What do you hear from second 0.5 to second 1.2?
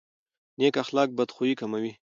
نیک اخلاق